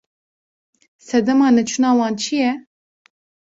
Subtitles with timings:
[1.07, 2.51] Sedema neçûna wan çi ye?